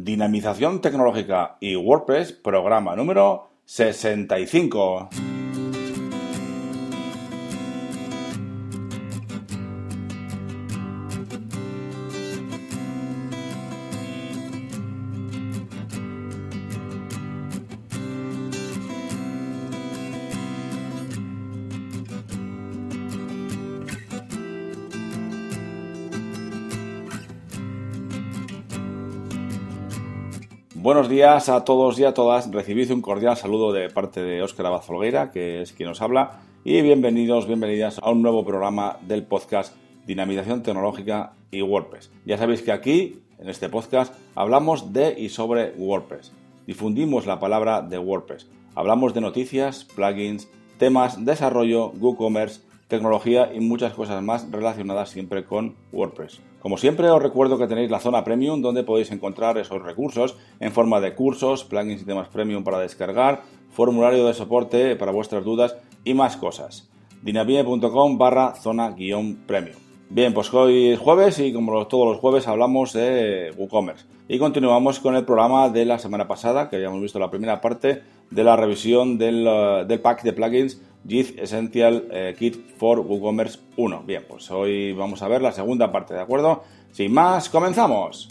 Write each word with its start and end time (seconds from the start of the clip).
Dinamización 0.00 0.80
tecnológica 0.80 1.56
y 1.58 1.74
WordPress, 1.74 2.32
programa 2.32 2.94
número 2.94 3.50
65. 3.64 5.08
Buenos 30.80 31.08
días 31.08 31.48
a 31.48 31.64
todos 31.64 31.98
y 31.98 32.04
a 32.04 32.14
todas. 32.14 32.52
Recibid 32.52 32.92
un 32.92 33.02
cordial 33.02 33.36
saludo 33.36 33.72
de 33.72 33.90
parte 33.90 34.22
de 34.22 34.42
Óscar 34.42 34.66
Abad 34.66 35.32
que 35.32 35.60
es 35.60 35.72
quien 35.72 35.88
nos 35.88 36.00
habla, 36.00 36.38
y 36.62 36.82
bienvenidos, 36.82 37.48
bienvenidas 37.48 37.98
a 38.00 38.12
un 38.12 38.22
nuevo 38.22 38.44
programa 38.44 38.96
del 39.02 39.24
podcast 39.24 39.74
Dinamización 40.06 40.62
Tecnológica 40.62 41.32
y 41.50 41.62
WordPress. 41.62 42.12
Ya 42.24 42.38
sabéis 42.38 42.62
que 42.62 42.70
aquí, 42.70 43.18
en 43.40 43.48
este 43.48 43.68
podcast, 43.68 44.14
hablamos 44.36 44.92
de 44.92 45.20
y 45.20 45.30
sobre 45.30 45.72
WordPress. 45.76 46.32
Difundimos 46.64 47.26
la 47.26 47.40
palabra 47.40 47.82
de 47.82 47.98
WordPress. 47.98 48.46
Hablamos 48.76 49.14
de 49.14 49.20
noticias, 49.20 49.84
plugins, 49.84 50.48
temas, 50.78 51.24
desarrollo, 51.24 51.88
WooCommerce, 51.88 52.60
tecnología 52.88 53.50
y 53.54 53.60
muchas 53.60 53.92
cosas 53.92 54.22
más 54.22 54.50
relacionadas 54.50 55.10
siempre 55.10 55.44
con 55.44 55.76
WordPress. 55.92 56.40
Como 56.60 56.78
siempre 56.78 57.08
os 57.10 57.22
recuerdo 57.22 57.58
que 57.58 57.68
tenéis 57.68 57.90
la 57.90 58.00
zona 58.00 58.24
premium 58.24 58.62
donde 58.62 58.82
podéis 58.82 59.12
encontrar 59.12 59.58
esos 59.58 59.82
recursos 59.82 60.36
en 60.58 60.72
forma 60.72 61.00
de 61.00 61.14
cursos, 61.14 61.64
plugins 61.64 62.02
y 62.02 62.04
temas 62.04 62.28
premium 62.28 62.64
para 62.64 62.80
descargar, 62.80 63.42
formulario 63.70 64.26
de 64.26 64.34
soporte 64.34 64.96
para 64.96 65.12
vuestras 65.12 65.44
dudas 65.44 65.76
y 66.02 66.14
más 66.14 66.36
cosas. 66.36 66.90
dinamie.com 67.22 68.18
barra 68.18 68.54
zona 68.54 68.90
guion 68.90 69.36
premium. 69.46 69.76
Bien, 70.10 70.32
pues 70.32 70.52
hoy 70.54 70.88
es 70.88 70.98
jueves 70.98 71.38
y 71.38 71.52
como 71.52 71.86
todos 71.86 72.08
los 72.08 72.18
jueves 72.18 72.48
hablamos 72.48 72.94
de 72.94 73.52
WooCommerce. 73.58 74.06
Y 74.26 74.38
continuamos 74.38 75.00
con 75.00 75.14
el 75.14 75.26
programa 75.26 75.68
de 75.68 75.84
la 75.84 75.98
semana 75.98 76.26
pasada, 76.26 76.70
que 76.70 76.76
habíamos 76.76 77.02
visto 77.02 77.18
la 77.18 77.30
primera 77.30 77.60
parte 77.60 78.02
de 78.30 78.44
la 78.44 78.56
revisión 78.56 79.18
del, 79.18 79.46
eh, 79.46 79.84
del 79.86 80.00
pack 80.00 80.22
de 80.22 80.32
plugins 80.32 80.80
JIT 81.04 81.38
Essential 81.38 82.08
eh, 82.10 82.34
Kit 82.38 82.76
for 82.76 83.00
WooCommerce 83.00 83.58
1. 83.76 84.02
Bien, 84.06 84.24
pues 84.28 84.50
hoy 84.50 84.92
vamos 84.92 85.22
a 85.22 85.28
ver 85.28 85.42
la 85.42 85.52
segunda 85.52 85.90
parte, 85.92 86.14
¿de 86.14 86.20
acuerdo? 86.20 86.64
Sin 86.92 87.12
más, 87.12 87.48
comenzamos. 87.48 88.28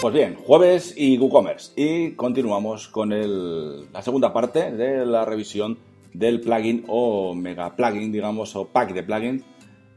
Pues 0.00 0.14
bien, 0.14 0.36
jueves 0.36 0.94
y 0.96 1.18
WooCommerce. 1.18 1.72
Y 1.74 2.12
continuamos 2.12 2.86
con 2.86 3.10
la 3.92 4.00
segunda 4.00 4.32
parte 4.32 4.70
de 4.70 5.04
la 5.04 5.24
revisión 5.24 5.76
del 6.12 6.40
plugin 6.40 6.84
o 6.86 7.34
mega 7.34 7.74
plugin, 7.74 8.12
digamos, 8.12 8.54
o 8.54 8.68
pack 8.68 8.94
de 8.94 9.02
plugins 9.02 9.42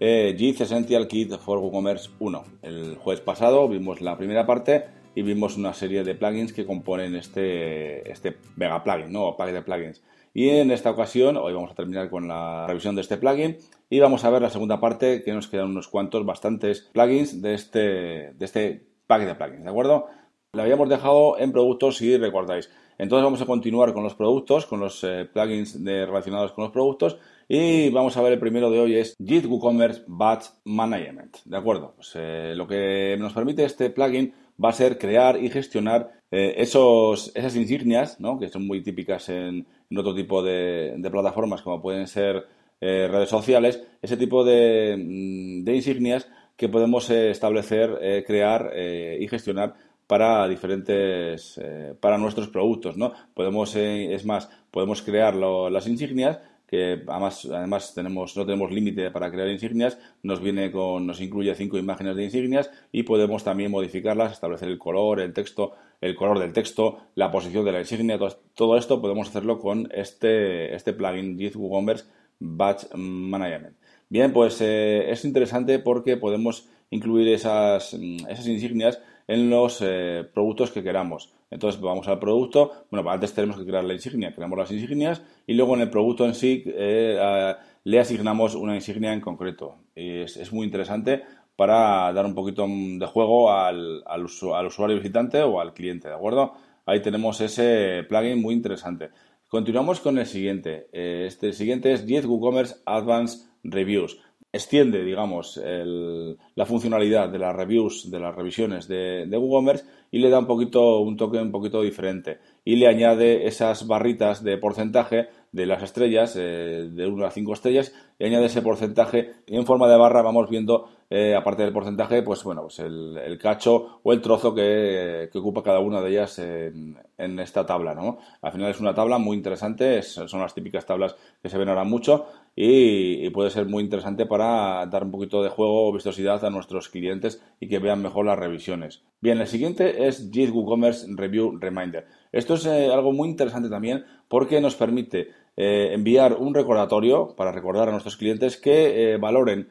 eh, 0.04 0.36
Essential 0.60 1.08
Kit 1.08 1.38
for 1.38 1.60
WooCommerce 1.60 2.10
1. 2.20 2.44
El 2.64 2.96
jueves 2.96 3.22
pasado 3.22 3.70
vimos 3.70 4.02
la 4.02 4.18
primera 4.18 4.48
parte 4.48 4.86
y 5.14 5.22
vimos 5.22 5.58
una 5.58 5.76
serie 5.76 6.04
de 6.04 6.16
plugins 6.16 6.54
que 6.54 6.66
componen 6.66 7.16
este, 7.16 8.12
este 8.12 8.38
mega 8.56 8.84
plugin, 8.84 9.12
¿no? 9.12 9.28
O 9.28 9.46
de 9.46 9.62
plugins. 9.62 10.02
Y 10.34 10.50
en 10.50 10.72
esta 10.72 10.90
ocasión, 10.90 11.38
hoy 11.38 11.54
vamos 11.54 11.72
a 11.72 11.76
terminar 11.76 12.10
con 12.10 12.28
la 12.28 12.66
revisión 12.66 12.96
de 12.96 13.02
este 13.02 13.18
plugin 13.18 13.58
y 13.92 14.00
vamos 14.00 14.24
a 14.24 14.32
ver 14.32 14.42
la 14.42 14.50
segunda 14.50 14.80
parte, 14.80 15.22
que 15.22 15.34
nos 15.34 15.48
quedan 15.48 15.70
unos 15.70 15.88
cuantos, 15.88 16.26
bastantes 16.26 16.90
plugins 16.92 17.40
de 17.40 17.54
este, 17.54 17.80
de 17.80 18.46
este 18.46 18.84
pack 19.06 19.26
de 19.26 19.36
plugins, 19.36 19.64
¿de 19.64 19.70
acuerdo? 19.70 20.08
Lo 20.54 20.64
habíamos 20.64 20.90
dejado 20.90 21.40
en 21.40 21.54
productos, 21.54 21.96
si 21.96 22.18
recordáis. 22.18 22.70
Entonces 22.98 23.24
vamos 23.24 23.42
a 23.42 23.46
continuar 23.46 23.94
con 23.94 24.04
los 24.04 24.16
productos, 24.16 24.66
con 24.66 24.82
los 24.82 25.02
eh, 25.06 25.26
plugins 25.32 25.82
relacionados 25.82 26.52
con 26.52 26.66
los 26.66 26.74
productos 26.74 27.18
y 27.48 27.90
vamos 27.90 28.18
a 28.18 28.22
ver 28.22 28.34
el 28.34 28.40
primero 28.40 28.70
de 28.70 28.82
hoy 28.82 28.96
es 28.96 29.16
Git 29.26 29.46
WooCommerce 29.46 30.04
Batch 30.08 30.48
Management. 30.66 31.38
¿De 31.46 31.56
acuerdo? 31.56 31.94
Pues, 31.96 32.12
eh, 32.16 32.52
lo 32.54 32.68
que 32.68 33.16
nos 33.18 33.32
permite 33.32 33.64
este 33.64 33.92
plugin 33.92 34.34
va 34.62 34.70
a 34.70 34.74
ser 34.74 34.98
crear 34.98 35.42
y 35.42 35.50
gestionar 35.50 36.12
eh, 36.32 36.56
esos, 36.58 37.32
esas 37.34 37.56
insignias, 37.56 38.20
¿no? 38.20 38.38
que 38.38 38.50
son 38.50 38.68
muy 38.68 38.84
típicas 38.84 39.30
en, 39.30 39.66
otro 39.96 40.14
tipo 40.14 40.44
de, 40.44 41.00
plataformas 41.10 41.62
como 41.62 41.82
pueden 41.82 42.08
ser 42.08 42.46
redes 42.82 43.30
sociales, 43.30 43.82
ese 44.02 44.18
tipo 44.18 44.44
de, 44.44 44.98
mm, 44.98 45.64
de 45.64 45.76
insignias 45.76 46.28
que 46.58 46.68
podemos 46.68 47.10
establecer, 47.10 48.24
crear 48.26 48.74
y 49.20 49.28
gestionar 49.28 49.76
para 50.12 50.46
diferentes, 50.50 51.58
para 52.02 52.18
nuestros 52.18 52.50
productos, 52.50 52.98
¿no? 52.98 53.14
Podemos, 53.34 53.74
es 53.78 54.26
más, 54.26 54.50
podemos 54.70 55.02
crear 55.02 55.34
las 55.36 55.88
insignias 55.88 56.40
que 56.68 57.02
además, 57.08 57.46
además 57.46 57.94
tenemos, 57.96 58.36
no 58.36 58.46
tenemos 58.46 58.74
límite 58.74 59.10
para 59.10 59.32
crear 59.32 59.48
insignias, 59.48 59.98
nos 60.22 60.42
viene 60.42 60.70
con, 60.70 61.08
nos 61.08 61.22
incluye 61.22 61.56
cinco 61.56 61.78
imágenes 61.78 62.18
de 62.18 62.26
insignias 62.26 62.70
y 62.92 63.04
podemos 63.04 63.46
también 63.46 63.72
modificarlas, 63.72 64.34
establecer 64.34 64.68
el 64.68 64.78
color, 64.78 65.22
el 65.22 65.32
texto, 65.32 65.76
el 66.02 66.14
color 66.14 66.40
del 66.40 66.52
texto, 66.52 66.98
la 67.16 67.32
posición 67.32 67.64
de 67.64 67.72
la 67.72 67.80
insignia, 67.80 68.20
todo, 68.54 68.78
esto 68.78 69.02
podemos 69.02 69.30
hacerlo 69.30 69.60
con 69.60 69.88
este, 69.94 70.76
este 70.76 70.92
plugin 70.92 71.40
Git 71.40 71.56
WooCommerce 71.56 72.04
Batch 72.38 72.94
Management. 72.96 73.78
Bien, 74.10 74.34
pues 74.34 74.60
eh, 74.60 75.10
es 75.10 75.24
interesante 75.24 75.80
porque 75.80 76.18
podemos 76.18 76.68
incluir 76.92 77.30
esas, 77.30 77.94
esas 77.94 78.48
insignias 78.48 79.02
en 79.28 79.50
los 79.50 79.80
eh, 79.82 80.24
productos 80.34 80.72
que 80.72 80.84
queramos. 80.84 81.34
Entonces 81.50 81.82
vamos 81.82 82.08
al 82.08 82.20
producto, 82.20 82.86
bueno, 82.92 83.10
antes 83.10 83.34
tenemos 83.34 83.58
que 83.58 83.66
crear 83.66 83.84
la 83.84 83.94
insignia, 83.94 84.34
creamos 84.34 84.58
las 84.58 84.72
insignias 84.72 85.22
y 85.48 85.54
luego 85.54 85.76
en 85.76 85.82
el 85.82 85.90
producto 85.90 86.26
en 86.26 86.34
sí 86.36 86.64
eh, 86.66 87.54
le 87.84 88.00
asignamos 88.00 88.56
una 88.56 88.76
insignia 88.76 89.14
en 89.14 89.22
concreto. 89.22 89.76
Y 89.96 90.20
es, 90.20 90.54
muy 90.54 90.66
interesante 90.66 91.24
para 91.56 92.12
dar 92.14 92.26
un 92.26 92.36
poquito 92.36 92.66
de 92.68 93.06
juego 93.06 93.52
al, 93.52 94.04
al, 94.06 94.26
usuario 94.26 94.96
visitante 94.96 95.42
o 95.42 95.60
al 95.60 95.74
cliente, 95.74 96.08
¿de 96.08 96.16
acuerdo? 96.16 96.54
Ahí 96.86 97.02
tenemos 97.02 97.40
ese 97.42 98.04
plugin 98.08 98.42
muy 98.42 98.54
interesante. 98.54 99.10
Continuamos 99.48 100.00
con 100.00 100.18
el 100.18 100.26
siguiente. 100.26 100.88
Eh, 100.94 101.26
este 101.28 101.52
siguiente 101.54 101.92
es 101.92 102.06
10 102.06 102.26
WooCommerce 102.26 102.76
Advanced 102.86 103.50
Reviews 103.64 104.18
extiende, 104.54 105.04
digamos, 105.04 105.60
la 105.64 106.66
funcionalidad 106.66 107.30
de 107.30 107.40
las 107.40 107.56
reviews, 107.56 108.12
de 108.12 108.20
las 108.20 108.36
revisiones 108.36 108.88
de, 108.88 109.26
de, 109.26 109.38
WooCommerce 109.38 109.86
y 110.12 110.20
le 110.20 110.30
da 110.30 110.40
un 110.40 110.48
poquito, 110.48 111.00
un 111.00 111.16
toque 111.16 111.38
un 111.38 111.52
poquito 111.52 111.82
diferente. 111.82 112.40
Y 112.66 112.76
le 112.76 112.88
añade 112.88 113.48
esas 113.48 113.88
barritas 113.88 114.44
de 114.44 114.58
porcentaje 114.58 115.30
de 115.52 115.66
las 115.66 115.84
estrellas, 115.84 116.36
eh, 116.38 116.90
de 116.92 117.08
1 117.08 117.26
a 117.26 117.32
5 117.32 117.54
estrellas, 117.54 117.94
y 118.18 118.26
añade 118.26 118.46
ese 118.46 118.62
porcentaje 118.62 119.34
y 119.46 119.58
en 119.58 119.66
forma 119.66 119.88
de 119.90 119.98
barra 119.98 120.22
vamos 120.22 120.50
viendo, 120.50 120.90
eh, 121.10 121.36
aparte 121.36 121.64
del 121.64 121.74
porcentaje, 121.74 122.24
pues 122.24 122.44
bueno, 122.44 122.62
pues 122.64 122.80
el, 122.80 123.38
cacho 123.38 124.00
o 124.02 124.14
el 124.14 124.22
trozo 124.22 124.56
que, 124.56 125.30
ocupa 125.34 125.64
cada 125.64 125.80
una 125.80 126.02
de 126.02 126.10
ellas 126.10 126.40
en, 126.40 127.40
esta 127.40 127.66
tabla, 127.66 127.94
¿no? 127.94 128.18
Al 128.42 128.52
final 128.52 128.72
es 128.72 128.80
una 128.80 128.96
tabla 128.96 129.18
muy 129.18 129.36
interesante, 129.36 130.02
son 130.02 130.40
las 130.40 130.54
típicas 130.54 130.86
tablas 130.86 131.16
que 131.42 131.50
se 131.50 131.58
ven 131.58 131.70
ahora 131.70 131.84
mucho 131.84 132.26
y, 132.56 133.30
puede 133.30 133.50
ser 133.50 133.66
muy 133.66 133.84
interesante 133.84 134.26
para 134.26 134.86
dar 134.88 135.04
un 135.04 135.12
poquito 135.12 135.42
de 135.42 135.50
juego 135.50 135.88
o 135.88 135.94
vistosidad 135.94 136.44
a 136.44 136.50
nuestros 136.50 136.90
clientes 136.90 137.42
y 137.60 137.68
que 137.68 137.80
vean 137.80 138.02
mejor 138.02 138.26
las 138.26 138.38
revisiones. 138.38 139.04
Bien, 139.22 139.40
el 139.40 139.48
siguiente 139.48 140.08
es 140.08 140.30
Git 140.32 140.52
WooCommerce 140.52 141.08
Review 141.16 141.58
Reminder. 141.60 142.06
Esto 142.32 142.56
es 142.56 142.66
eh, 142.66 142.92
algo 142.92 143.14
muy 143.14 143.30
interesante 143.30 143.70
también 143.70 144.04
porque 144.28 144.60
nos 144.60 144.76
permite 144.76 145.30
eh, 145.56 145.92
enviar 145.94 146.34
un 146.34 146.54
recordatorio 146.54 147.36
para 147.36 147.52
recordar 147.52 147.88
a 147.88 147.92
nuestros 147.92 148.18
clientes 148.18 148.58
que 148.58 149.14
eh, 149.14 149.18
valoren 149.18 149.70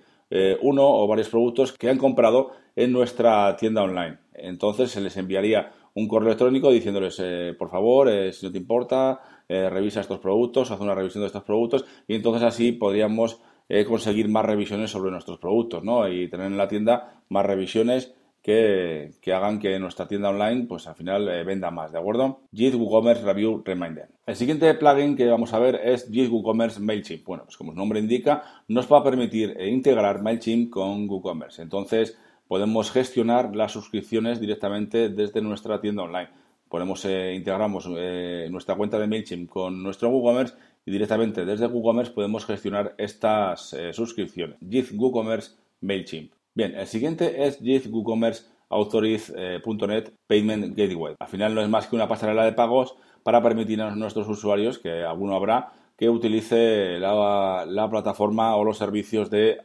uno 0.62 0.88
o 0.88 1.08
varios 1.08 1.28
productos 1.28 1.72
que 1.72 1.90
han 1.90 1.98
comprado 1.98 2.52
en 2.76 2.92
nuestra 2.92 3.56
tienda 3.56 3.82
online. 3.82 4.18
Entonces 4.32 4.92
se 4.92 5.00
les 5.00 5.16
enviaría 5.16 5.72
un 5.94 6.06
correo 6.06 6.28
electrónico 6.28 6.70
diciéndoles, 6.70 7.20
por 7.58 7.68
favor, 7.68 8.08
si 8.32 8.46
no 8.46 8.52
te 8.52 8.58
importa, 8.58 9.20
revisa 9.50 10.00
estos 10.00 10.20
productos, 10.20 10.70
haz 10.70 10.80
una 10.80 10.94
revisión 10.94 11.22
de 11.22 11.26
estos 11.26 11.42
productos 11.42 11.84
y 12.06 12.14
entonces 12.14 12.42
así 12.42 12.72
podríamos 12.72 13.40
conseguir 13.86 14.28
más 14.28 14.44
revisiones 14.44 14.90
sobre 14.90 15.10
nuestros 15.10 15.38
productos 15.38 15.84
¿no? 15.84 16.08
y 16.08 16.28
tener 16.28 16.46
en 16.46 16.56
la 16.56 16.68
tienda 16.68 17.22
más 17.28 17.46
revisiones 17.46 18.14
que, 18.42 19.12
hagan 19.26 19.58
que 19.58 19.78
nuestra 19.78 20.08
tienda 20.08 20.30
online, 20.30 20.66
pues 20.66 20.86
al 20.86 20.94
final 20.94 21.28
eh, 21.28 21.44
venda 21.44 21.70
más, 21.70 21.92
¿de 21.92 21.98
acuerdo? 21.98 22.40
Git 22.52 22.74
WooCommerce 22.74 23.24
Review 23.24 23.62
Reminder. 23.64 24.08
El 24.26 24.36
siguiente 24.36 24.72
plugin 24.74 25.16
que 25.16 25.26
vamos 25.26 25.52
a 25.52 25.58
ver 25.58 25.80
es 25.84 26.08
Git 26.10 26.30
WooCommerce 26.30 26.80
MailChimp. 26.80 27.26
Bueno, 27.26 27.44
pues 27.44 27.56
como 27.56 27.72
su 27.72 27.78
nombre 27.78 28.00
indica, 28.00 28.42
nos 28.68 28.90
va 28.90 28.98
a 28.98 29.04
permitir 29.04 29.54
eh, 29.58 29.68
integrar 29.68 30.22
MailChimp 30.22 30.70
con 30.70 31.08
WooCommerce. 31.08 31.62
Entonces, 31.62 32.18
podemos 32.48 32.90
gestionar 32.90 33.54
las 33.54 33.72
suscripciones 33.72 34.40
directamente 34.40 35.10
desde 35.10 35.42
nuestra 35.42 35.80
tienda 35.80 36.04
online. 36.04 36.30
Ponemos, 36.70 37.04
integramos 37.04 37.86
nuestra 37.86 38.76
cuenta 38.76 38.98
de 38.98 39.06
MailChimp 39.06 39.50
con 39.50 39.82
nuestro 39.82 40.08
WooCommerce 40.08 40.54
y 40.86 40.90
directamente 40.90 41.44
desde 41.44 41.66
WooCommerce 41.66 42.12
podemos 42.12 42.46
gestionar 42.46 42.94
estas 42.96 43.76
suscripciones. 43.92 44.56
JIT 44.66 44.92
WooCommerce 44.94 45.56
MailChimp. 45.82 46.32
Bien, 46.54 46.74
el 46.74 46.86
siguiente 46.86 47.46
es 47.46 47.58
JIT 47.58 47.88
WooCommerce 47.90 48.44
Authorize.net 48.70 50.12
Payment 50.26 50.76
Gateway. 50.76 51.16
Al 51.18 51.28
final 51.28 51.54
no 51.54 51.60
es 51.60 51.68
más 51.68 51.88
que 51.88 51.96
una 51.96 52.08
pasarela 52.08 52.44
de 52.44 52.52
pagos 52.52 52.94
para 53.22 53.42
permitir 53.42 53.82
a 53.82 53.94
nuestros 53.94 54.28
usuarios, 54.28 54.78
que 54.78 55.02
alguno 55.02 55.34
habrá, 55.34 55.72
que 55.96 56.08
utilice 56.08 56.98
la, 56.98 57.88
plataforma 57.90 58.56
o 58.56 58.64
los 58.64 58.78
servicios 58.78 59.28
de 59.28 59.58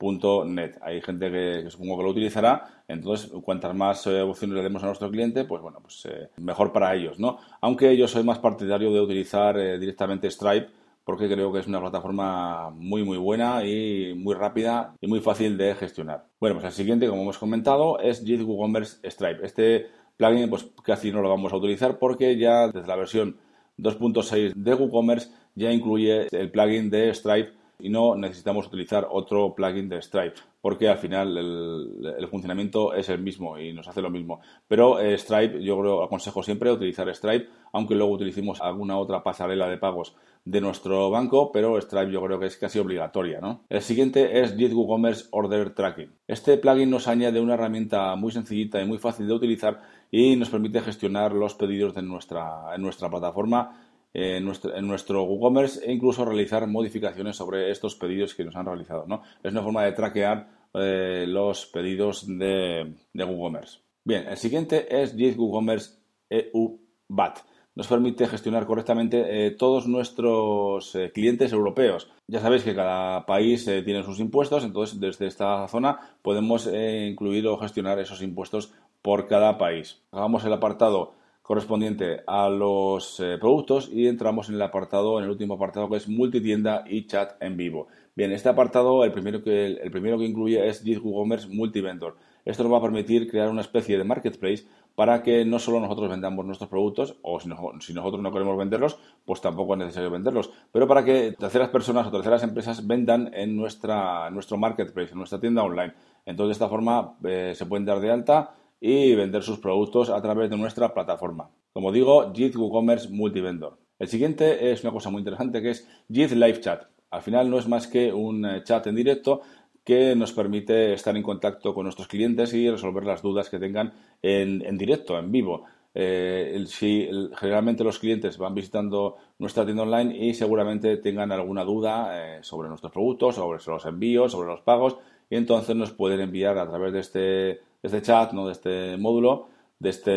autoriz.net. 0.00 0.76
Hay 0.80 1.00
gente 1.00 1.30
que, 1.30 1.70
supongo 1.70 1.98
que 1.98 2.02
lo 2.04 2.10
utilizará, 2.10 2.82
entonces 2.86 3.30
cuantas 3.42 3.74
más 3.74 4.06
eh, 4.06 4.20
opciones 4.22 4.56
le 4.56 4.62
demos 4.62 4.82
a 4.82 4.86
nuestro 4.86 5.10
cliente, 5.10 5.44
pues 5.44 5.62
bueno, 5.62 5.78
pues 5.80 6.06
eh, 6.06 6.28
mejor 6.38 6.72
para 6.72 6.94
ellos, 6.94 7.18
¿no? 7.18 7.38
Aunque 7.60 7.96
yo 7.96 8.06
soy 8.08 8.22
más 8.24 8.38
partidario 8.38 8.92
de 8.92 9.00
utilizar 9.00 9.58
eh, 9.58 9.78
directamente 9.78 10.30
Stripe 10.30 10.68
porque 11.04 11.26
creo 11.26 11.50
que 11.50 11.60
es 11.60 11.66
una 11.66 11.80
plataforma 11.80 12.68
muy 12.70 13.02
muy 13.02 13.16
buena 13.16 13.64
y 13.64 14.12
muy 14.14 14.34
rápida 14.34 14.94
y 15.00 15.06
muy 15.06 15.20
fácil 15.20 15.56
de 15.56 15.74
gestionar. 15.74 16.26
Bueno, 16.38 16.56
pues 16.56 16.66
el 16.66 16.72
siguiente, 16.72 17.08
como 17.08 17.22
hemos 17.22 17.38
comentado, 17.38 17.98
es 17.98 18.22
JIT 18.22 18.42
WooCommerce 18.42 19.10
Stripe. 19.10 19.46
Este 19.46 19.86
plugin 20.18 20.50
pues 20.50 20.66
casi 20.82 21.10
no 21.10 21.22
lo 21.22 21.30
vamos 21.30 21.52
a 21.52 21.56
utilizar 21.56 21.98
porque 21.98 22.36
ya 22.36 22.68
desde 22.68 22.86
la 22.86 22.96
versión 22.96 23.38
2.6 23.78 24.52
de 24.54 24.74
WooCommerce 24.74 25.30
ya 25.54 25.72
incluye 25.72 26.26
el 26.30 26.50
plugin 26.50 26.90
de 26.90 27.14
Stripe 27.14 27.52
y 27.78 27.88
no 27.88 28.16
necesitamos 28.16 28.66
utilizar 28.66 29.06
otro 29.10 29.54
plugin 29.54 29.88
de 29.88 30.02
Stripe 30.02 30.40
porque 30.60 30.88
al 30.88 30.98
final 30.98 31.36
el, 31.38 32.28
funcionamiento 32.28 32.92
es 32.94 33.08
el 33.08 33.20
mismo 33.20 33.58
y 33.58 33.72
nos 33.72 33.88
hace 33.88 34.02
lo 34.02 34.10
mismo. 34.10 34.40
Pero 34.66 35.00
eh, 35.00 35.16
Stripe, 35.16 35.62
yo 35.62 35.78
creo, 35.78 36.02
aconsejo 36.02 36.42
siempre 36.42 36.72
utilizar 36.72 37.08
Stripe, 37.14 37.48
aunque 37.72 37.94
luego 37.94 38.12
utilicemos 38.12 38.60
alguna 38.60 38.98
otra 38.98 39.22
pasarela 39.22 39.68
de 39.68 39.78
pagos 39.78 40.16
de 40.44 40.60
nuestro 40.60 41.10
banco, 41.10 41.52
pero 41.52 41.80
Stripe 41.80 42.10
yo 42.10 42.22
creo 42.22 42.40
que 42.40 42.46
es 42.46 42.56
casi 42.56 42.78
obligatoria. 42.78 43.40
¿no? 43.40 43.64
El 43.68 43.82
siguiente 43.82 44.40
es 44.40 44.56
JIT 44.56 44.72
WooCommerce 44.72 45.26
Order 45.30 45.74
Tracking. 45.74 46.10
Este 46.26 46.58
plugin 46.58 46.90
nos 46.90 47.06
añade 47.06 47.40
una 47.40 47.54
herramienta 47.54 48.14
muy 48.16 48.32
sencillita 48.32 48.80
y 48.80 48.86
muy 48.86 48.98
fácil 48.98 49.26
de 49.26 49.34
utilizar 49.34 49.80
y 50.10 50.36
nos 50.36 50.50
permite 50.50 50.80
gestionar 50.80 51.32
los 51.32 51.54
pedidos 51.54 51.94
de 51.94 52.02
nuestra, 52.02 52.74
en 52.74 52.82
nuestra 52.82 53.08
plataforma 53.08 53.87
en 54.14 54.44
nuestro, 54.44 54.74
en 54.74 54.88
WooCommerce 54.88 55.84
e 55.84 55.92
incluso 55.92 56.24
realizar 56.24 56.66
modificaciones 56.66 57.36
sobre 57.36 57.70
estos 57.70 57.94
pedidos 57.94 58.34
que 58.34 58.44
nos 58.44 58.56
han 58.56 58.66
realizado. 58.66 59.06
¿no? 59.06 59.22
Es 59.42 59.52
una 59.52 59.62
forma 59.62 59.84
de 59.84 59.92
traquear 59.92 60.48
eh, 60.74 61.24
los 61.26 61.66
pedidos 61.66 62.26
de, 62.26 62.94
de, 63.12 63.24
WooCommerce. 63.24 63.80
Bien, 64.04 64.26
el 64.28 64.36
siguiente 64.36 65.02
es 65.02 65.14
JIT 65.14 65.38
WooCommerce 65.38 65.98
EU 66.30 66.78
BAT. 67.08 67.38
Nos 67.74 67.86
permite 67.86 68.26
gestionar 68.26 68.66
correctamente 68.66 69.46
eh, 69.46 69.52
todos 69.52 69.86
nuestros 69.86 70.94
eh, 70.96 71.12
clientes 71.12 71.52
europeos. 71.52 72.10
Ya 72.26 72.40
sabéis 72.40 72.64
que 72.64 72.74
cada 72.74 73.24
país 73.24 73.64
tiene 73.64 74.02
sus 74.02 74.18
impuestos, 74.18 74.64
entonces 74.64 74.98
desde 74.98 75.26
esta 75.26 75.68
zona 75.68 76.16
podemos 76.22 76.66
incluir 76.66 77.46
o 77.46 77.56
gestionar 77.56 78.00
esos 78.00 78.20
impuestos 78.20 78.72
por 79.00 79.28
cada 79.28 79.58
país. 79.58 80.02
Hagamos 80.10 80.44
el 80.44 80.52
apartado 80.52 81.14
correspondiente 81.48 82.20
a 82.26 82.50
los 82.50 83.20
eh, 83.20 83.38
productos 83.40 83.88
y 83.90 84.06
entramos 84.06 84.50
en 84.50 84.56
el 84.56 84.62
apartado, 84.62 85.18
en 85.18 85.24
el 85.24 85.30
último 85.30 85.54
apartado 85.54 85.88
que 85.88 85.96
es 85.96 86.06
multitienda 86.06 86.84
y 86.86 87.06
chat 87.06 87.42
en 87.42 87.56
vivo. 87.56 87.88
Bien, 88.14 88.32
este 88.32 88.50
apartado, 88.50 89.02
el 89.02 89.12
primero 89.12 89.42
que, 89.42 89.64
el 89.64 89.90
primero 89.90 90.18
que 90.18 90.26
incluye 90.26 90.68
es 90.68 90.82
JIT 90.82 91.02
WooCommerce 91.02 91.48
Multivendor. 91.48 92.18
Esto 92.44 92.64
nos 92.64 92.72
va 92.74 92.76
a 92.76 92.82
permitir 92.82 93.30
crear 93.30 93.48
una 93.48 93.62
especie 93.62 93.96
de 93.96 94.04
marketplace 94.04 94.66
para 94.94 95.22
que 95.22 95.46
no 95.46 95.58
solo 95.58 95.80
nosotros 95.80 96.10
vendamos 96.10 96.44
nuestros 96.44 96.68
productos, 96.68 97.16
o 97.22 97.40
si, 97.40 97.48
si, 97.80 97.94
nosotros 97.94 98.20
no 98.20 98.30
queremos 98.30 98.58
venderlos, 98.58 98.98
pues 99.24 99.40
tampoco 99.40 99.72
es 99.72 99.78
necesario 99.78 100.10
venderlos, 100.10 100.50
pero 100.70 100.86
para 100.86 101.02
que 101.02 101.34
terceras 101.38 101.70
personas 101.70 102.06
o 102.08 102.10
terceras 102.10 102.42
empresas 102.42 102.86
vendan 102.86 103.30
en, 103.32 103.56
nuestra, 103.56 104.28
nuestro 104.28 104.58
marketplace, 104.58 105.12
en 105.12 105.18
nuestra 105.18 105.40
tienda 105.40 105.62
online. 105.62 105.94
Entonces, 106.26 106.48
de 106.48 106.52
esta 106.52 106.68
forma 106.68 107.16
eh, 107.24 107.54
se 107.54 107.64
pueden 107.64 107.86
dar 107.86 108.00
de 108.00 108.10
alta 108.10 108.54
y 108.80 109.14
vender 109.14 109.42
sus 109.42 109.58
productos 109.58 110.10
a 110.10 110.20
través 110.22 110.50
de 110.50 110.56
nuestra 110.56 110.94
plataforma. 110.94 111.50
Como 111.72 111.92
digo, 111.92 112.32
JIT 112.32 112.56
WooCommerce 112.56 113.08
Multivendor. 113.08 113.78
El 113.98 114.08
siguiente 114.08 114.70
es 114.70 114.82
una 114.84 114.92
cosa 114.92 115.10
muy 115.10 115.20
interesante 115.20 115.60
que 115.60 115.70
es 115.70 115.88
JIT 116.10 116.32
Live 116.32 116.60
Chat. 116.60 116.84
Al 117.10 117.22
final 117.22 117.50
no 117.50 117.58
es 117.58 117.66
más 117.66 117.86
que 117.86 118.12
un 118.12 118.44
eh, 118.44 118.62
chat 118.64 118.86
en 118.86 118.94
directo 118.94 119.40
que 119.88 120.14
nos 120.14 120.32
permite 120.32 120.92
estar 120.92 121.16
en 121.16 121.22
contacto 121.22 121.74
con 121.74 121.84
nuestros 121.84 122.08
clientes 122.08 122.52
y 122.52 122.68
resolver 122.70 123.04
las 123.04 123.22
dudas 123.22 123.48
que 123.48 123.58
tengan 123.58 123.94
en, 124.20 124.76
directo, 124.76 125.18
en 125.18 125.32
vivo. 125.32 125.64
Eh, 125.94 126.62
si 126.66 127.08
generalmente 127.38 127.84
los 127.84 127.98
clientes 127.98 128.36
van 128.36 128.54
visitando 128.54 129.16
nuestra 129.38 129.64
tienda 129.64 129.84
online 129.84 130.14
y 130.14 130.34
seguramente 130.34 130.98
tengan 130.98 131.32
alguna 131.32 131.64
duda 131.64 132.10
eh, 132.12 132.38
sobre 132.42 132.68
nuestros 132.68 132.92
productos, 132.92 133.36
sobre 133.36 133.58
los 133.66 133.86
envíos, 133.86 134.32
sobre 134.32 134.48
los 134.48 134.60
pagos, 134.60 134.98
y 135.30 135.36
entonces 135.36 135.74
nos 135.74 135.92
pueden 135.92 136.20
enviar 136.20 136.58
a 136.58 136.68
través 136.68 136.92
de 136.92 137.00
este 137.00 137.60
de 137.82 137.86
este 137.86 138.02
chat, 138.02 138.32
¿no? 138.32 138.46
de 138.46 138.52
este 138.52 138.96
módulo, 138.96 139.48
de, 139.78 139.90
este, 139.90 140.10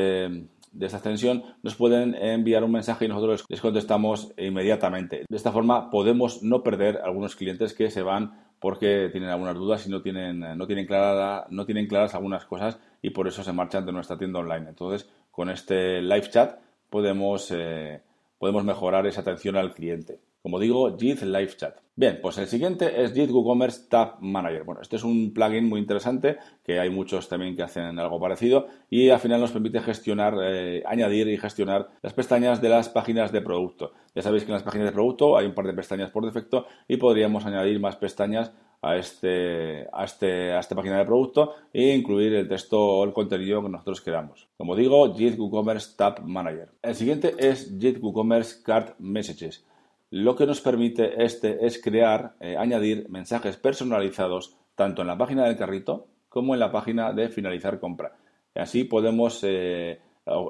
de 0.72 0.86
esta 0.86 0.98
extensión, 0.98 1.44
nos 1.64 1.76
pueden 1.76 2.16
enviar 2.16 2.64
un 2.64 2.72
mensaje 2.72 3.06
y 3.06 3.08
nosotros 3.08 3.46
les 3.48 3.62
contestamos 3.62 4.34
inmediatamente. 4.38 5.26
De 5.30 5.38
esta 5.38 5.52
forma 5.52 5.90
podemos 5.90 6.44
no 6.44 6.64
perder 6.64 7.02
algunos 7.04 7.36
clientes 7.36 7.74
que 7.74 7.92
se 7.92 8.02
van 8.02 8.52
porque 8.60 9.10
tienen 9.12 9.30
algunas 9.30 9.56
dudas 9.56 9.88
y 9.88 9.90
no 9.90 10.02
tienen, 10.02 10.40
no 10.40 10.68
tienen, 10.68 10.86
clara, 10.86 11.48
no 11.50 11.66
tienen 11.66 11.88
claras 11.88 12.14
algunas 12.14 12.46
cosas 12.46 12.80
y 13.02 13.10
por 13.10 13.28
eso 13.28 13.44
se 13.44 13.54
marchan 13.54 13.86
de 13.86 13.92
nuestra 13.92 14.18
tienda 14.18 14.40
online. 14.40 14.70
Entonces, 14.70 15.10
con 15.32 15.50
este 15.50 16.02
live 16.02 16.30
chat 16.30 16.60
podemos, 16.90 17.52
eh, 17.52 18.02
podemos 18.38 18.64
mejorar 18.64 19.08
esa 19.08 19.22
atención 19.22 19.56
al 19.56 19.74
cliente. 19.74 20.20
Como 20.42 20.60
digo, 20.60 20.98
JIT 20.98 21.22
Live 21.24 21.56
Chat. 21.56 21.78
Bien, 21.96 22.20
pues 22.22 22.38
el 22.38 22.48
siguiente 22.48 23.04
es 23.04 23.14
JIT 23.14 23.30
WooCommerce 23.30 23.88
Tab 23.90 24.22
Manager. 24.22 24.64
Bueno, 24.64 24.82
este 24.82 24.96
es 24.96 25.04
un 25.04 25.34
plugin 25.34 25.70
muy 25.70 25.80
interesante, 25.80 26.38
que 26.64 26.80
hay 26.80 26.90
muchos 26.90 27.30
también 27.30 27.56
que 27.56 27.64
hacen 27.64 28.00
algo 28.00 28.20
parecido, 28.20 28.68
y 28.90 29.10
al 29.10 29.20
final 29.20 29.42
nos 29.42 29.52
permite 29.52 29.82
gestionar, 29.82 30.36
eh, 30.42 30.84
añadir 30.88 31.28
y 31.28 31.38
gestionar 31.38 31.90
las 32.02 32.14
pestañas 32.14 32.62
de 32.62 32.70
las 32.70 32.90
páginas 32.90 33.32
de 33.32 33.42
producto. 33.42 33.92
Ya 34.16 34.22
sabéis 34.22 34.44
que 34.44 34.50
en 34.50 34.56
las 34.56 34.64
páginas 34.64 34.88
de 34.88 34.94
producto 34.94 35.38
hay 35.38 35.46
un 35.46 35.54
par 35.54 35.68
de 35.68 35.74
pestañas 35.74 36.10
por 36.10 36.26
defecto 36.26 36.66
y 36.88 36.98
podríamos 36.98 37.46
añadir 37.46 37.80
más 37.80 37.98
pestañas 37.98 38.52
a, 38.82 38.96
este, 38.96 39.88
a, 39.94 40.04
este, 40.04 40.54
a 40.54 40.60
esta 40.60 40.76
página 40.76 40.98
de 40.98 41.06
producto 41.06 41.54
e 41.72 41.94
incluir 41.94 42.34
el 42.34 42.48
texto 42.48 42.80
o 42.80 43.04
el 43.04 43.14
contenido 43.14 43.62
que 43.62 43.70
nosotros 43.70 44.02
queramos. 44.02 44.50
Como 44.58 44.76
digo, 44.76 45.14
JIT 45.14 45.38
WooCommerce 45.38 45.96
Tab 45.96 46.24
Manager. 46.24 46.70
El 46.82 46.96
siguiente 46.96 47.36
es 47.38 47.78
JIT 47.78 48.02
WooCommerce 48.02 48.64
Card 48.64 48.94
Messages. 48.98 49.66
Lo 50.12 50.36
que 50.36 50.46
nos 50.46 50.60
permite 50.60 51.24
este 51.24 51.66
es 51.66 51.82
crear, 51.82 52.36
eh, 52.42 52.58
añadir 52.58 53.08
mensajes 53.10 53.56
personalizados 53.56 54.58
tanto 54.76 55.02
en 55.02 55.08
la 55.08 55.18
página 55.18 55.46
del 55.46 55.56
carrito 55.56 56.08
como 56.28 56.54
en 56.54 56.60
la 56.60 56.70
página 56.70 57.14
de 57.14 57.30
finalizar 57.30 57.80
compra. 57.80 58.18
Así 58.54 58.84
podemos 58.84 59.42
eh, 59.44 60.02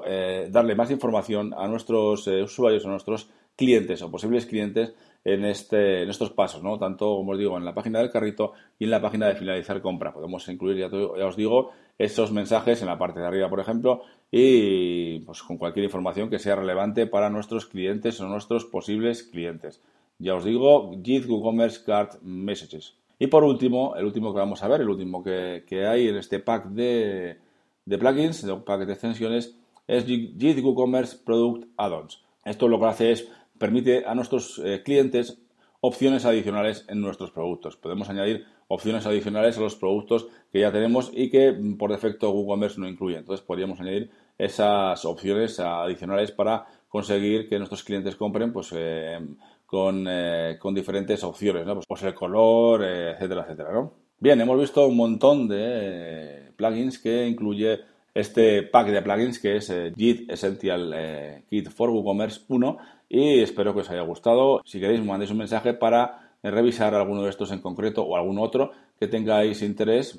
eh, 0.04 0.48
darle 0.50 0.74
más 0.74 0.90
información 0.90 1.54
a 1.56 1.68
nuestros 1.68 2.26
usuarios, 2.26 2.84
a 2.84 2.88
nuestros 2.88 3.30
clientes 3.62 4.02
o 4.02 4.10
posibles 4.10 4.46
clientes 4.46 4.92
en, 5.24 5.44
este, 5.44 6.02
en 6.02 6.10
estos 6.10 6.30
pasos, 6.30 6.64
¿no? 6.64 6.78
tanto 6.78 7.06
como 7.16 7.32
os 7.32 7.38
digo 7.38 7.56
en 7.56 7.64
la 7.64 7.74
página 7.74 8.00
del 8.00 8.10
carrito 8.10 8.54
y 8.78 8.84
en 8.84 8.90
la 8.90 9.00
página 9.00 9.28
de 9.28 9.36
finalizar 9.36 9.80
compra. 9.80 10.12
Podemos 10.12 10.48
incluir, 10.48 10.78
ya, 10.78 10.90
ya 10.90 11.26
os 11.26 11.36
digo, 11.36 11.70
esos 11.96 12.32
mensajes 12.32 12.82
en 12.82 12.88
la 12.88 12.98
parte 12.98 13.20
de 13.20 13.26
arriba, 13.26 13.48
por 13.48 13.60
ejemplo, 13.60 14.02
y 14.32 15.20
pues 15.20 15.42
con 15.42 15.58
cualquier 15.58 15.84
información 15.84 16.28
que 16.28 16.40
sea 16.40 16.56
relevante 16.56 17.06
para 17.06 17.30
nuestros 17.30 17.66
clientes 17.66 18.20
o 18.20 18.26
nuestros 18.26 18.64
posibles 18.64 19.22
clientes. 19.22 19.80
Ya 20.18 20.34
os 20.34 20.44
digo, 20.44 20.92
JIT 21.02 21.26
WooCommerce 21.28 21.84
Card 21.84 22.20
Messages. 22.22 22.96
Y 23.18 23.28
por 23.28 23.44
último, 23.44 23.94
el 23.94 24.04
último 24.04 24.32
que 24.32 24.40
vamos 24.40 24.62
a 24.64 24.68
ver, 24.68 24.80
el 24.80 24.88
último 24.88 25.22
que, 25.22 25.86
hay 25.86 26.08
en 26.08 26.16
este 26.16 26.40
pack 26.40 26.66
de, 26.70 27.38
de 27.84 27.98
plugins, 27.98 28.44
de 28.44 28.56
pack 28.56 28.86
de 28.86 28.92
extensiones, 28.92 29.56
es 29.86 30.04
JIT 30.04 30.64
WooCommerce 30.64 31.18
Product 31.24 31.68
Add-ons. 31.76 32.20
Esto 32.44 32.66
lo 32.66 32.80
que 32.80 32.86
hace 32.86 33.12
es 33.12 33.30
permite 33.62 34.04
a 34.04 34.16
nuestros 34.16 34.60
eh, 34.64 34.82
clientes 34.84 35.38
opciones 35.80 36.24
adicionales 36.24 36.84
en 36.88 37.00
nuestros 37.00 37.30
productos. 37.30 37.76
Podemos 37.76 38.08
añadir 38.08 38.44
opciones 38.66 39.06
adicionales 39.06 39.56
a 39.56 39.60
los 39.60 39.76
productos 39.76 40.26
que 40.50 40.58
ya 40.58 40.72
tenemos 40.72 41.12
y 41.14 41.30
que 41.30 41.52
mm, 41.52 41.76
por 41.76 41.92
defecto 41.92 42.32
WooCommerce 42.32 42.80
no 42.80 42.88
incluye. 42.88 43.18
Entonces 43.18 43.46
podríamos 43.46 43.78
añadir 43.78 44.10
esas 44.36 45.04
opciones 45.04 45.60
adicionales 45.60 46.32
para 46.32 46.66
conseguir 46.88 47.48
que 47.48 47.56
nuestros 47.58 47.84
clientes 47.84 48.16
compren 48.16 48.52
pues, 48.52 48.72
eh, 48.74 49.20
con, 49.64 50.06
eh, 50.08 50.56
con, 50.58 50.74
diferentes 50.74 51.22
opciones, 51.22 51.64
¿no? 51.64 51.78
pues, 51.86 52.02
el 52.02 52.14
color, 52.14 52.82
etcétera, 52.82 53.42
etcétera. 53.42 53.88
Bien, 54.18 54.40
hemos 54.40 54.58
visto 54.58 54.88
un 54.88 54.96
montón 54.96 55.46
de 55.46 56.50
plugins 56.56 56.98
que 56.98 57.28
incluye 57.28 57.78
este 58.12 58.64
pack 58.64 58.88
de 58.88 59.02
plugins 59.02 59.38
que 59.38 59.56
es 59.56 59.72
JIT 59.96 60.30
Essential 60.30 61.44
Kit 61.48 61.70
for 61.70 61.90
WooCommerce 61.90 62.40
1 62.48 62.78
y 63.12 63.40
espero 63.40 63.74
que 63.74 63.80
os 63.80 63.90
haya 63.90 64.00
gustado. 64.00 64.62
Si 64.64 64.80
queréis, 64.80 65.00
me 65.00 65.06
mandéis 65.06 65.30
un 65.30 65.36
mensaje 65.36 65.74
para 65.74 66.32
revisar 66.42 66.94
alguno 66.94 67.22
de 67.22 67.28
estos 67.28 67.52
en 67.52 67.60
concreto 67.60 68.02
o 68.02 68.16
algún 68.16 68.38
otro 68.38 68.72
que 68.98 69.06
tengáis 69.06 69.60
interés, 69.60 70.18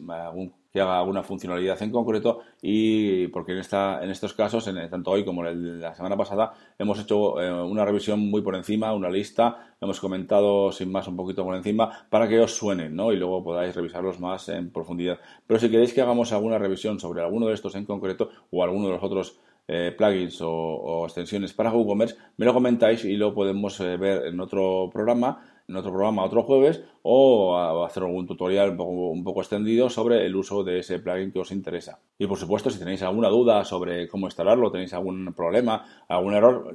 que 0.72 0.80
haga 0.80 1.00
alguna 1.00 1.24
funcionalidad 1.24 1.82
en 1.82 1.90
concreto 1.90 2.42
y 2.62 3.28
porque 3.30 3.54
en, 3.54 3.60
esta, 3.60 4.04
en 4.04 4.12
estos 4.12 4.34
casos, 4.34 4.68
en, 4.68 4.90
tanto 4.92 5.10
hoy 5.10 5.26
como 5.26 5.44
en 5.48 5.82
la 5.82 5.96
semana 5.96 6.16
pasada, 6.16 6.54
hemos 6.78 7.00
hecho 7.00 7.42
eh, 7.42 7.52
una 7.64 7.84
revisión 7.84 8.20
muy 8.20 8.42
por 8.44 8.56
encima, 8.56 8.94
una 8.94 9.10
lista, 9.10 9.74
hemos 9.82 10.00
comentado 10.00 10.72
sin 10.72 10.92
más 10.92 11.08
un 11.08 11.18
poquito 11.18 11.44
por 11.44 11.56
encima 11.56 12.06
para 12.10 12.28
que 12.28 12.40
os 12.40 12.54
suenen 12.56 12.96
¿no? 12.96 13.12
y 13.12 13.18
luego 13.18 13.44
podáis 13.44 13.76
revisarlos 13.76 14.20
más 14.20 14.50
en 14.50 14.70
profundidad. 14.72 15.18
Pero 15.48 15.60
si 15.60 15.72
queréis 15.72 15.94
que 15.94 16.02
hagamos 16.02 16.32
alguna 16.32 16.60
revisión 16.60 17.00
sobre 17.00 17.24
alguno 17.24 17.48
de 17.48 17.56
estos 17.56 17.74
en 17.74 17.86
concreto 17.86 18.30
o 18.52 18.64
alguno 18.64 18.86
de 18.86 18.94
los 18.94 19.04
otros 19.04 19.40
eh, 19.68 19.94
plugins 19.98 20.40
o, 20.42 21.06
extensiones 21.06 21.54
para 21.54 21.72
WooCommerce, 21.72 22.16
me 22.38 22.46
lo 22.46 22.54
comentáis 22.54 23.06
y 23.06 23.16
lo 23.16 23.34
podemos 23.34 23.80
eh, 23.80 23.98
ver 23.98 24.28
en 24.28 24.40
otro 24.40 24.90
programa, 24.92 25.64
en 25.68 25.78
otro 25.78 25.92
programa 25.92 26.26
otro 26.26 26.44
jueves 26.44 26.84
o 27.02 27.58
hacer 27.86 28.04
algún 28.04 28.28
tutorial 28.28 28.72
un 28.72 28.78
poco, 28.78 28.92
un 29.12 29.24
poco, 29.24 29.42
extendido 29.42 29.90
sobre 29.90 30.26
el 30.26 30.36
uso 30.36 30.64
de 30.64 30.80
ese 30.80 31.00
plugin 31.00 31.32
que 31.32 31.40
os 31.40 31.52
interesa. 31.52 32.00
Y 32.18 32.28
por 32.28 32.38
supuesto, 32.38 32.70
si 32.70 32.80
tenéis 32.80 33.02
alguna 33.04 33.30
duda 33.30 33.64
sobre 33.64 34.08
cómo 34.08 34.28
instalarlo, 34.28 34.72
tenéis 34.72 34.94
algún 34.94 35.34
problema, 35.34 35.86
algún 36.08 36.34
error, 36.34 36.74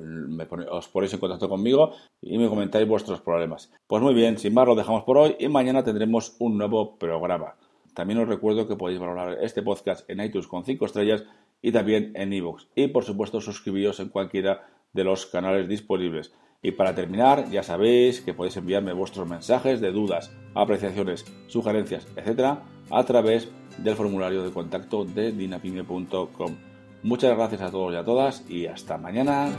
os 0.70 0.88
ponéis 0.88 1.12
en 1.12 1.20
contacto 1.20 1.48
conmigo 1.48 1.92
y 2.22 2.38
me 2.38 2.48
comentáis 2.48 2.88
vuestros 2.88 3.20
problemas. 3.20 3.70
Pues 3.86 4.02
muy 4.02 4.14
bien, 4.14 4.38
sin 4.38 4.54
más 4.54 4.66
lo 4.66 4.74
dejamos 4.74 5.04
por 5.04 5.18
hoy 5.18 5.36
y 5.38 5.48
mañana 5.48 5.82
tendremos 5.82 6.36
un 6.38 6.56
nuevo 6.56 6.98
programa. 6.98 7.56
También 7.94 8.20
os 8.20 8.28
recuerdo 8.28 8.68
que 8.68 8.76
podéis 8.76 9.00
valorar 9.00 9.38
este 9.42 9.60
podcast 9.60 10.08
en 10.08 10.20
iTunes 10.20 10.46
con 10.46 10.64
5 10.64 10.86
estrellas 10.86 11.24
y 11.62 11.72
también 11.72 12.12
en 12.14 12.32
iVoox. 12.32 12.66
Y 12.74 12.88
por 12.88 13.04
supuesto 13.04 13.40
suscribiros 13.40 14.00
en 14.00 14.08
cualquiera 14.08 14.68
de 14.92 15.04
los 15.04 15.26
canales 15.26 15.68
disponibles. 15.68 16.32
Y 16.62 16.72
para 16.72 16.94
terminar, 16.94 17.50
ya 17.50 17.62
sabéis 17.62 18.20
que 18.20 18.34
podéis 18.34 18.56
enviarme 18.56 18.92
vuestros 18.92 19.28
mensajes 19.28 19.80
de 19.80 19.92
dudas, 19.92 20.32
apreciaciones, 20.54 21.24
sugerencias, 21.46 22.08
etcétera, 22.16 22.64
a 22.90 23.04
través 23.04 23.48
del 23.78 23.94
formulario 23.94 24.42
de 24.42 24.50
contacto 24.50 25.04
de 25.04 25.30
dinapime.com. 25.32 26.56
Muchas 27.02 27.36
gracias 27.36 27.62
a 27.62 27.70
todos 27.70 27.92
y 27.92 27.96
a 27.96 28.04
todas 28.04 28.50
y 28.50 28.66
hasta 28.66 28.98
mañana. 28.98 29.50